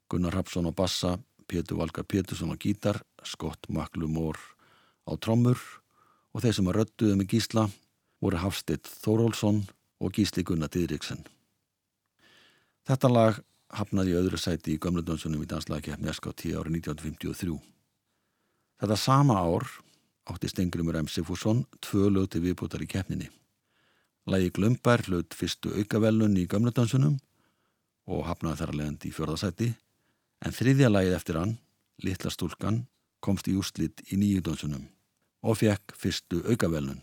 Gunnar 0.07 0.39
Rapsson 0.39 0.71
á 0.71 0.73
bassa, 0.73 1.19
Pétur 1.51 1.83
Valgar 1.83 2.07
Pétursson 2.07 2.55
á 2.55 2.57
gítar, 2.57 3.03
Scott 3.27 3.67
Maklumór 3.67 4.39
á 5.03 5.19
trommur 5.19 5.59
og 6.31 6.47
þeir 6.47 6.55
sem 6.55 6.71
að 6.71 6.79
röttuðu 6.79 7.19
með 7.19 7.35
Gísla 7.35 7.67
voru 8.23 8.39
Hafstitt 8.39 8.87
Þórólsson 8.87 9.65
og 9.99 10.15
Gísli 10.15 10.47
Gunnar 10.47 10.71
Didriksen. 10.71 11.27
Þetta 12.87 13.11
lag 13.11 13.43
hafnaði 13.75 14.15
öðru 14.15 14.39
sæti 14.39 14.79
í 14.79 14.79
gömludönsunum 14.79 15.43
í 15.43 15.51
danslagkeppni 15.51 16.15
SKT 16.15 16.55
árið 16.55 16.85
1953. 16.87 17.74
Þetta 18.85 19.01
sama 19.01 19.39
ár 19.41 19.65
átti 20.29 20.49
Stengrimur 20.51 20.99
M. 21.01 21.07
Sifússon 21.09 21.63
tvö 21.81 22.11
lög 22.13 22.27
til 22.35 22.43
viðbútar 22.45 22.83
í 22.85 22.89
keppninni. 22.93 23.31
Lægi 24.29 24.51
Glömbær 24.59 25.01
hlaut 25.07 25.33
fyrstu 25.33 25.73
aukavelun 25.73 26.37
í 26.37 26.45
gömludönsunum 26.45 27.15
og 28.13 28.21
hafnaði 28.29 28.61
þar 28.61 28.75
að 28.75 28.79
leiðandi 28.83 29.09
í 29.09 29.15
fjörðasæti 29.17 29.71
en 30.45 30.57
þriðja 30.59 30.93
lægið 30.93 31.17
eftir 31.17 31.41
hann, 31.41 31.57
Littla 32.05 32.35
stúlkan, 32.35 32.83
komst 33.25 33.49
í 33.49 33.57
úrslitt 33.57 34.05
í 34.13 34.21
nýjudönsunum 34.21 34.85
og 35.49 35.61
fekk 35.63 35.97
fyrstu 35.97 36.45
aukavelun. 36.45 37.01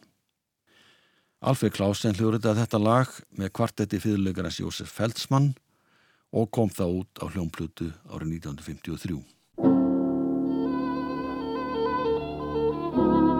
Alfred 1.41 1.74
Klausen 1.74 2.13
hljóður 2.13 2.46
þetta 2.62 2.78
lag 2.78 3.10
með 3.34 3.56
kvartetti 3.58 4.06
fyrirlegarans 4.06 4.62
Jósef 4.62 4.94
Feldsmann 5.02 5.56
og 6.30 6.54
kom 6.54 6.70
það 6.70 6.98
út 7.02 7.26
á 7.26 7.34
hljómplutu 7.34 7.89
árið 8.06 8.38
1953. 8.38 9.40
Thank 12.93 13.25
you. 13.25 13.31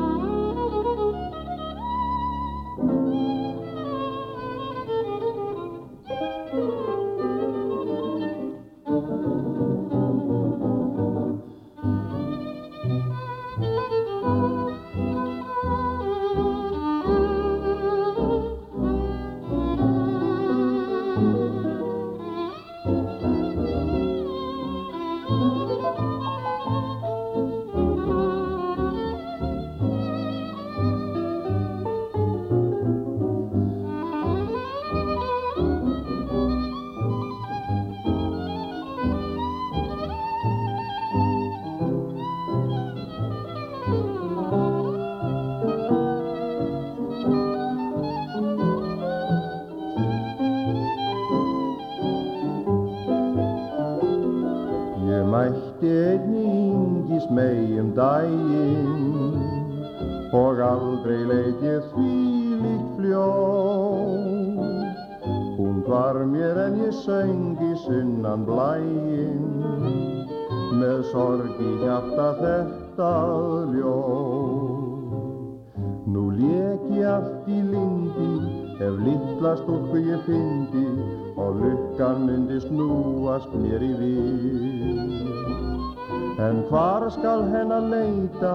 En 86.42 86.64
hvar 86.70 87.04
skal 87.14 87.44
hennar 87.54 87.84
leita 87.86 88.52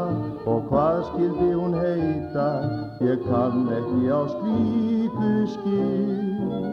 og 0.51 0.65
hvað 0.71 1.05
skildi 1.07 1.51
hún 1.55 1.75
heita, 1.79 2.47
ég 2.99 3.21
kann 3.29 3.69
ekki 3.77 4.09
á 4.11 4.21
slíku 4.33 5.35
skil. 5.53 6.73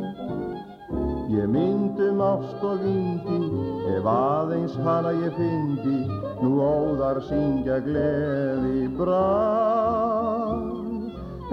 Ég 1.33 1.45
myndum 1.53 2.21
ást 2.21 2.63
og 2.65 2.81
vindi, 2.81 3.41
ef 3.93 4.09
aðeins 4.09 4.73
hana 4.85 5.11
ég 5.19 5.37
fyndi, 5.37 5.99
nú 6.41 6.57
óðar 6.65 7.21
syngja 7.29 7.77
gleði 7.85 8.87
brað. 8.97 10.71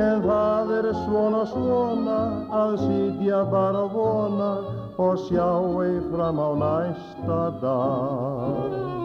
En 0.00 0.24
það 0.24 0.72
er 0.78 0.88
svona 1.02 1.42
svona 1.52 2.16
að 2.62 2.78
sitja 2.86 3.42
bara 3.52 3.84
vona 3.92 4.54
og 4.96 5.20
sjá 5.26 5.50
ei 5.84 6.00
fram 6.08 6.40
á 6.40 6.50
næsta 6.64 7.42
dag. 7.60 8.99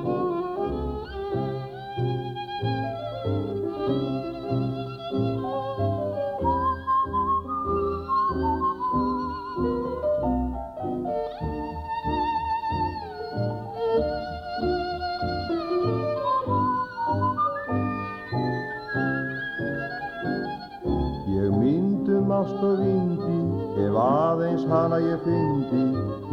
Aðeins 24.66 24.72
hana 24.72 24.98
ég 25.00 25.20
fyndi 25.24 25.84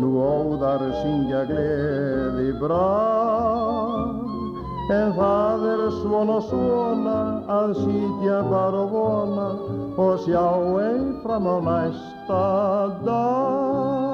nú 0.00 0.16
óðar 0.16 0.80
syngja 1.02 1.44
gleði 1.48 2.52
brað 2.60 4.30
en 4.92 5.12
það 5.16 5.66
er 5.72 5.82
svona 6.00 6.40
svona 6.48 7.16
að 7.48 7.74
sítja 7.80 8.42
bara 8.48 8.82
og 8.82 8.90
vona 8.92 9.48
og 9.96 10.20
sjá 10.24 10.46
einn 10.80 11.20
fram 11.22 11.46
á 11.46 11.56
næsta 11.60 12.42
dag. 13.04 14.12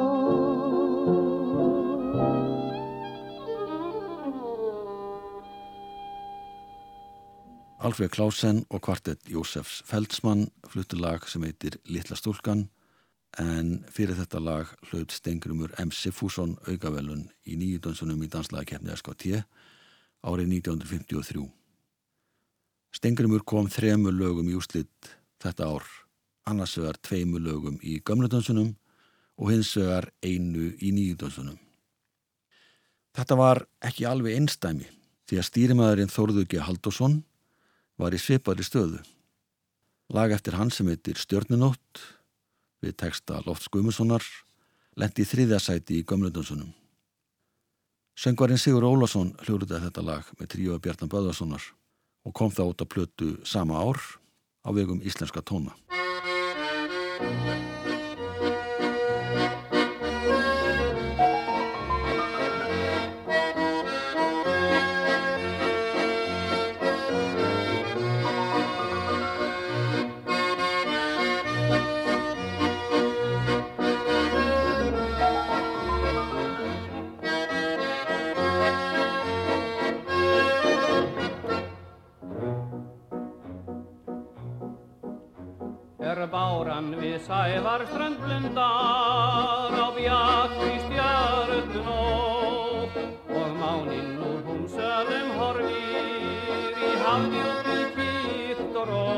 Alfred 7.78 8.11
Klausen 8.11 8.64
og 8.70 8.83
kvartett 8.83 9.31
Jósefs 9.31 9.83
Feldsmann 9.87 10.50
fluttu 10.68 10.98
lag 10.98 11.22
sem 11.28 11.42
heitir 11.42 11.78
Littla 11.87 12.16
stúlkan 12.18 12.68
en 13.37 13.85
fyrir 13.93 14.17
þetta 14.17 14.41
lag 14.41 14.71
hlaut 14.88 15.12
Stengrumur 15.12 15.75
M. 15.79 15.93
Sifússon 15.93 16.57
augavelun 16.67 17.29
í 17.45 17.59
nýjudönsunum 17.61 18.23
í 18.25 18.31
danslagakefni 18.33 18.95
SKT 18.97 19.43
árið 20.25 20.51
1953. 20.57 21.45
Stengrumur 22.97 23.45
kom 23.45 23.69
þremur 23.71 24.17
lögum 24.17 24.49
í 24.49 24.57
úslitt 24.57 25.12
þetta 25.43 25.69
ár, 25.69 25.85
annars 26.49 26.79
vegar 26.81 26.99
tveimur 27.05 27.45
lögum 27.45 27.77
í 27.85 28.01
gömludönsunum 28.01 28.73
og 29.38 29.53
hins 29.53 29.75
vegar 29.77 30.09
einu 30.25 30.73
í 30.81 30.91
nýjudönsunum. 30.97 31.59
Þetta 33.14 33.37
var 33.38 33.64
ekki 33.85 34.07
alveg 34.09 34.38
einstæmi 34.38 34.88
því 35.29 35.38
að 35.38 35.49
stýrimaðurinn 35.51 36.12
Þórðugi 36.12 36.61
Haldosson 36.64 37.21
var 38.01 38.14
í 38.14 38.21
svipari 38.23 38.64
stöðu. 38.64 39.03
Lag 40.14 40.33
eftir 40.33 40.57
hann 40.57 40.71
sem 40.73 40.88
heitir 40.88 41.19
Stjörnunótt 41.21 42.01
við 42.85 42.97
texta 43.03 43.41
Lofts 43.47 43.71
Guðmussonar 43.73 44.25
lendi 44.99 45.25
í 45.25 45.29
þriðjasæti 45.29 46.01
í 46.01 46.05
Gömlundunsunum. 46.07 46.71
Söngvarinn 48.19 48.59
Sigur 48.59 48.87
Ólason 48.88 49.35
hljóruði 49.45 49.79
þetta 49.85 50.03
lag 50.03 50.31
með 50.41 50.51
tríu 50.55 50.79
Bjartan 50.83 51.11
Böðvarssonar 51.12 51.62
og 52.27 52.35
kom 52.35 52.51
það 52.51 52.73
út 52.73 52.83
að 52.83 52.93
plötu 52.95 53.29
sama 53.47 53.79
ár 53.79 54.03
á 54.67 54.75
vegum 54.75 55.03
íslenska 55.07 55.43
tóna. 55.43 55.77
Sævar 87.27 87.83
strandblundar 87.90 89.75
á 89.75 89.88
bjartri 89.96 90.75
stjörnó 90.85 92.02
og 93.38 93.50
máninn 93.60 94.21
úr 94.31 94.40
húmsölum 94.46 95.29
horfir 95.38 96.79
í 96.88 96.90
hafdjúpi 97.02 97.79
kvíkt 97.94 98.79
og 98.83 98.87
ró 98.92 99.10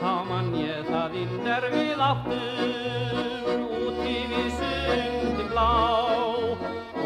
þá 0.00 0.12
mann 0.30 0.52
ég 0.60 0.86
það 0.90 1.16
inn 1.22 1.50
er 1.56 1.68
við 1.74 2.04
áttum 2.10 3.64
úti 3.82 4.16
við 4.32 4.48
sundi 4.58 5.48
blá. 5.50 5.72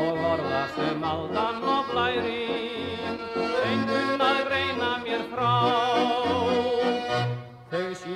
Og 0.01 0.25
orða 0.33 0.65
sem 0.77 1.05
aldan 1.13 1.65
og 1.77 1.93
blærin 1.93 3.17
einhvern 3.65 4.27
að 4.29 4.43
reyna 4.53 4.93
mér 5.05 5.25
frá 5.33 5.57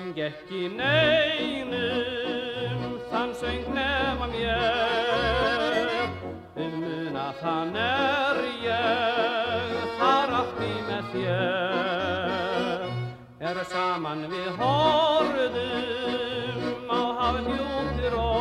syng 0.04 0.20
ekki 0.20 0.68
neinum 0.76 1.80
þann 3.08 3.32
söng 3.40 3.64
nema 3.72 4.28
mér. 4.28 6.12
Um 6.60 6.72
muna 6.82 7.32
þann 7.40 7.72
er 7.80 8.36
ég 8.66 9.72
þar 10.00 10.28
átti 10.40 10.72
með 10.88 11.04
þér. 11.14 12.80
Er 13.48 13.56
saman 13.72 14.20
við 14.28 14.50
horfðum 14.60 16.60
á 16.92 17.00
hafnjúti 17.22 18.06
ró 18.12 18.32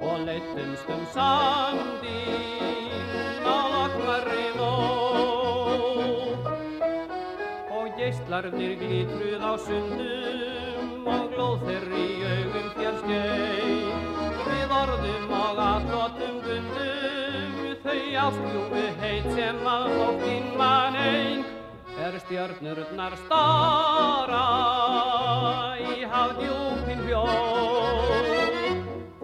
og 0.00 0.16
leittumst 0.24 0.88
um 0.88 1.04
og 8.36 8.42
geistlarnir 8.42 8.76
glitruð 8.76 9.40
á 9.40 9.52
sundum 9.56 11.06
og 11.08 11.30
glóð 11.32 11.62
þeirr 11.64 11.92
í 11.96 12.08
augum 12.28 12.66
þér 12.76 12.96
skeið 13.00 14.42
við 14.48 14.74
orðum 14.76 15.30
og 15.38 15.60
aðlotum 15.66 16.36
gundum 16.44 17.78
þau 17.84 18.02
ástjúfu 18.24 18.82
heit 19.00 19.28
sem 19.38 19.62
að 19.72 19.84
nóttinn 19.94 20.50
mann 20.58 20.98
ein. 21.00 21.44
Er 21.96 22.18
stjörnurnar 22.26 23.16
stara 23.22 24.42
í 25.80 26.04
hafdjúpin 26.04 27.00
hljóð? 27.06 28.28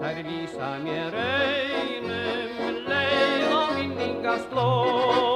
Þær 0.00 0.22
vísa 0.30 0.72
mér 0.86 1.20
einum 1.20 2.80
leið 2.88 3.52
og 3.60 3.76
minningaslóð 3.76 5.32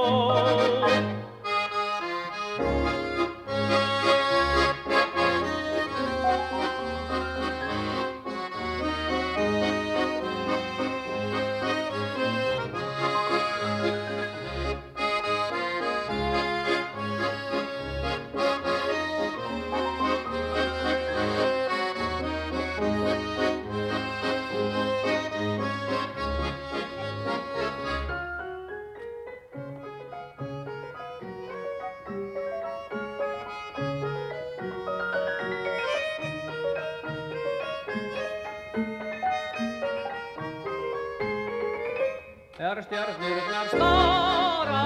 stjörnurnar 42.97 43.67
stara 43.69 44.83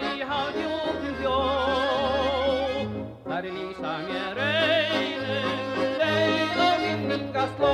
í 0.00 0.22
hafdjúpin 0.24 1.16
hljó 1.18 1.40
þær 3.26 3.48
lýsa 3.52 3.90
mér 4.06 4.38
einum 4.44 5.82
leið 6.00 6.62
og 6.64 6.84
minningasló 6.84 7.72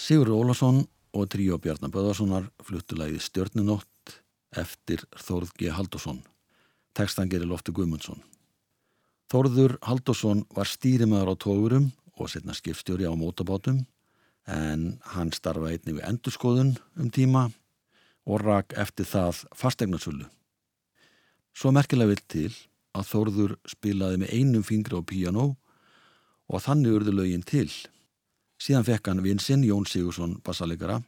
Sigur 0.00 0.30
Ólason 0.32 0.80
og 1.12 1.28
tríó 1.34 1.58
Bjarnar 1.60 1.92
Böðarssonar 1.92 2.46
fluttu 2.64 2.96
lagið 2.96 3.26
Stjörnunótt 3.26 4.14
eftir 4.56 5.04
Þórð 5.16 5.52
G. 5.58 5.68
Haldursson. 5.74 6.22
Tekstan 6.94 7.28
gerir 7.28 7.48
Lofti 7.50 7.72
Guðmundsson. 7.74 8.20
Þórður 9.32 9.76
Haldursson 9.82 10.44
var 10.54 10.68
stýrimaður 10.70 11.32
á 11.32 11.34
tógurum 11.44 11.92
og 12.20 12.30
setna 12.30 12.54
skipstjóri 12.54 13.06
á 13.08 13.12
mótabátum 13.16 13.84
en 14.46 15.00
hann 15.14 15.32
starfa 15.32 15.70
einnig 15.72 15.98
við 15.98 16.06
endurskoðun 16.08 16.74
um 17.00 17.10
tíma 17.10 17.48
og 18.24 18.40
rak 18.44 18.74
eftir 18.80 19.08
það 19.08 19.44
fastegnarsölu. 19.56 20.28
Svo 21.54 21.72
merkilega 21.72 22.12
vill 22.12 22.24
til 22.28 22.52
að 22.94 23.08
Þórður 23.10 23.56
spilaði 23.68 24.20
með 24.22 24.34
einum 24.34 24.66
fingri 24.66 24.98
á 24.98 25.02
píanó 25.02 25.46
og 26.48 26.62
þannig 26.64 26.98
urðu 26.98 27.14
lögin 27.14 27.46
til. 27.46 27.70
Síðan 28.60 28.86
fekk 28.86 29.10
hann 29.10 29.24
vinsinn 29.24 29.64
Jón 29.66 29.88
Sigursson 29.88 30.38
bassalegara 30.44 31.00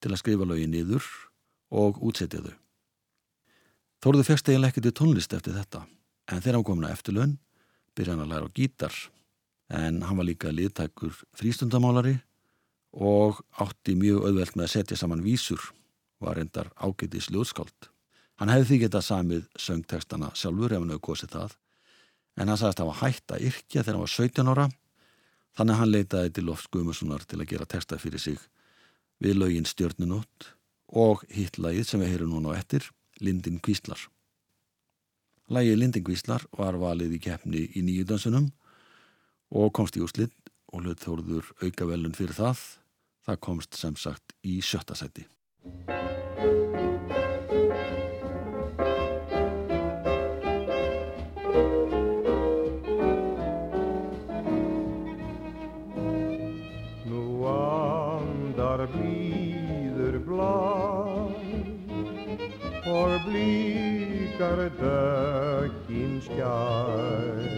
til 0.00 0.12
að 0.12 0.22
skrifa 0.22 0.46
lögin 0.48 0.72
niður 0.72 1.04
og 1.74 2.00
útsetja 2.04 2.42
þau. 2.44 2.54
Þórður 4.04 4.28
fekst 4.28 4.48
eiginlega 4.48 4.74
ekki 4.74 4.84
til 4.84 4.94
tónlist 4.96 5.34
eftir 5.36 5.56
þetta 5.56 5.84
en 6.30 6.42
þegar 6.42 6.58
hann 6.58 6.66
komin 6.68 6.88
að 6.88 6.96
eftirlaun 6.96 7.36
byrja 7.96 8.14
hann 8.14 8.24
að 8.26 8.32
læra 8.32 8.48
á 8.48 8.56
gítar 8.56 8.96
en 9.68 10.02
hann 10.06 10.18
var 10.18 10.28
líka 10.28 10.52
liðtækur 10.54 11.14
frístundamálari 11.36 12.16
og 12.96 13.42
átti 13.60 13.96
mjög 13.98 14.28
auðvelt 14.28 14.56
með 14.56 14.68
að 14.68 14.72
setja 14.72 14.98
saman 15.00 15.24
vísur 15.24 15.60
var 16.22 16.38
endar 16.40 16.70
ágætis 16.80 17.28
ljóðskáld. 17.32 17.90
Hann 18.40 18.52
hefði 18.52 18.68
því 18.68 18.78
getað 18.84 19.06
samið 19.06 19.46
söngtekstana 19.60 20.32
sjálfur 20.36 20.72
ef 20.72 20.82
hann 20.82 20.92
hefði 20.94 21.06
kosið 21.08 21.32
það 21.36 21.56
en 22.36 22.50
hann 22.50 22.60
sagðist 22.60 22.80
að 22.80 22.84
hann 22.84 22.92
var 22.92 23.02
hægt 23.02 23.32
að 23.32 23.46
yrkja 23.50 23.82
þegar 23.82 23.96
hann 23.96 24.04
var 24.04 24.14
17 24.14 24.52
ára 24.52 24.66
þannig 25.56 25.74
að 25.74 25.80
hann 25.80 25.92
leitaði 25.92 26.34
til 26.36 26.44
Lofts 26.46 26.70
Guðmundssonar 26.72 27.24
til 27.24 27.40
að 27.40 27.48
gera 27.52 27.68
teksta 27.68 27.98
fyrir 28.00 28.22
sig 28.22 28.42
við 29.24 29.40
lögin 29.40 29.68
Stjörnunótt 29.68 30.52
og 30.92 31.24
hitt 31.32 31.56
lagið 31.58 31.88
sem 31.88 32.02
við 32.02 32.12
heyrum 32.12 32.34
núna 32.34 32.52
á 32.52 32.58
ettir 32.60 32.84
Lindin 33.20 33.58
Kvíslar. 33.64 33.98
Lagið 35.48 35.80
Lindin 35.80 36.04
Kvíslar 36.04 36.44
var 36.56 36.76
valið 36.80 37.16
í 37.16 37.22
keppni 37.24 37.64
í 37.72 37.84
nýju 37.86 38.04
dansunum 38.12 38.50
og 39.54 39.72
komst 39.76 39.96
í 39.96 40.02
úslitt 40.02 40.34
og 40.72 40.82
hlut 40.82 41.02
þóruður 41.02 41.52
auka 41.62 41.86
velun 41.88 42.16
fyrir 42.16 42.36
það. 42.36 42.60
Það 43.26 43.40
komst 43.42 43.78
sem 43.78 43.96
sagt 43.98 44.34
í 44.46 44.60
sjötta 44.62 44.94
seti. 44.98 45.26
Nú 57.06 57.24
andar 57.50 58.86
blíður 58.94 60.20
blad 60.26 61.42
og 62.86 63.18
blíkar 63.26 64.66
dökkin 64.78 66.20
skær 66.22 67.55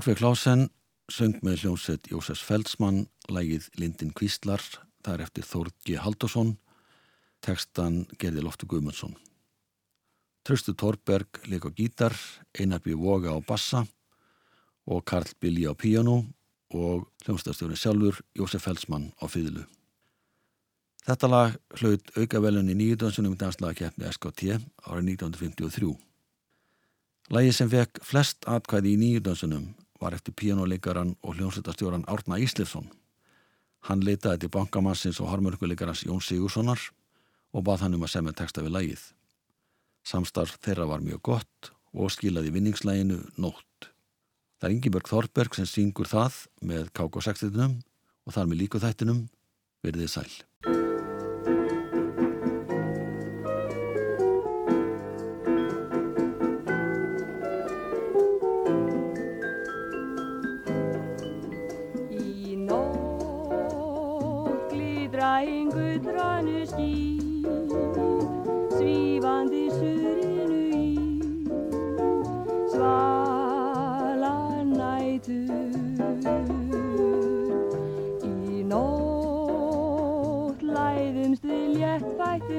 Alfred 0.00 0.16
Klausen 0.16 0.62
söng 1.12 1.42
með 1.44 1.58
hljómsveit 1.60 2.06
Jósefs 2.08 2.40
Feldsmann 2.40 3.02
lægið 3.28 3.66
Lindin 3.76 4.14
Kvíslar 4.16 4.62
þar 5.04 5.26
eftir 5.26 5.44
Þórgi 5.44 5.98
Haldursson 6.00 6.54
tekstan 7.44 8.06
gerði 8.16 8.40
Loftur 8.46 8.70
Guðmundsson. 8.70 9.12
Tröstu 10.40 10.72
Torberg 10.72 11.42
leik 11.52 11.66
á 11.68 11.70
gítar 11.76 12.16
Einar 12.56 12.80
B. 12.80 12.94
Voga 12.96 13.34
á 13.36 13.44
bassa 13.44 13.82
og 14.88 15.04
Karl 15.04 15.34
Billi 15.36 15.66
á 15.68 15.76
píjánu 15.76 16.22
og 16.72 17.04
hljómsdagstjóri 17.26 17.76
sjálfur 17.76 18.22
Jósef 18.32 18.64
Feldsmann 18.64 19.10
á 19.20 19.28
fýðlu 19.28 19.66
Þetta 21.04 21.28
lag 21.28 21.60
hlaut 21.76 22.08
aukavelun 22.16 22.72
í 22.72 22.78
nýjudönsunum 22.80 23.36
danslagakeppni 23.36 24.08
SKT 24.08 24.56
árið 24.80 25.12
1953 25.12 25.92
Lagi 27.36 27.52
sem 27.52 27.68
fekk 27.68 28.00
flest 28.00 28.48
atkvæði 28.48 28.96
í 28.96 29.02
nýjudönsunum 29.04 29.68
var 30.00 30.16
eftir 30.16 30.34
píjánuleikaran 30.34 31.16
og 31.22 31.36
hljómsveitastjóran 31.36 32.08
Árna 32.08 32.40
Íslefsson 32.40 32.88
Hann 33.88 34.02
leitaði 34.04 34.44
til 34.44 34.52
bankamassins 34.52 35.20
og 35.22 35.30
harmörkuleikarans 35.32 36.04
Jón 36.04 36.20
Sigurssonar 36.24 36.82
og 37.56 37.64
bað 37.64 37.86
hann 37.86 37.96
um 37.96 38.04
að 38.04 38.12
semja 38.14 38.36
texta 38.36 38.64
við 38.64 38.74
lægið. 38.76 39.04
Samstarf 40.04 40.58
þeirra 40.64 40.88
var 40.90 41.04
mjög 41.04 41.22
gott 41.30 41.72
og 41.96 42.12
skilaði 42.12 42.52
vinningslæginu 42.54 43.18
nótt. 43.40 43.90
Það 44.60 44.68
er 44.68 44.76
Ingeborg 44.76 45.08
Þorberg 45.08 45.56
sem 45.56 45.68
syngur 45.68 46.08
það 46.10 46.44
með 46.60 46.92
KK60 46.92 47.80
og 48.28 48.36
þar 48.36 48.52
með 48.52 48.62
líku 48.62 48.82
þættinum 48.82 49.26
verðið 49.84 50.12
sæl. 50.12 50.32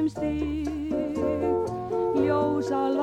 Tvö 0.10 0.28
eina 2.16 2.62
sá 2.62 3.02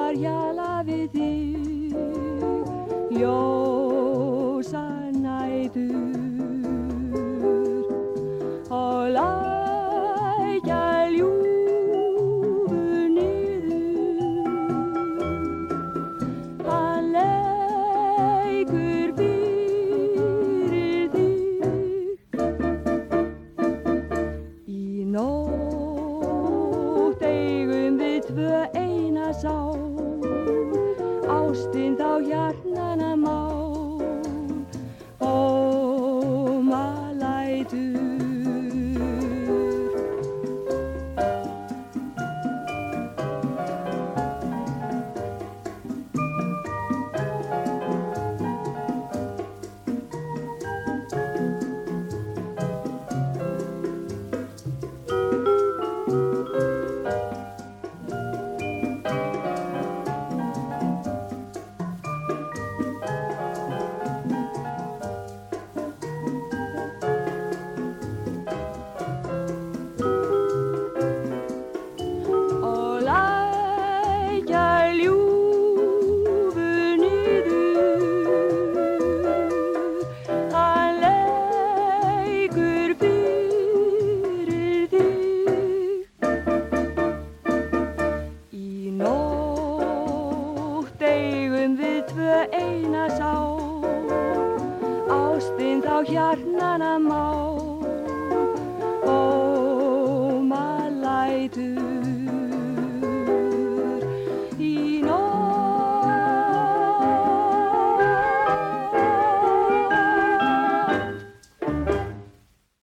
Ástinn 31.48 31.94
þá 31.96 32.08
hjarn 32.28 32.76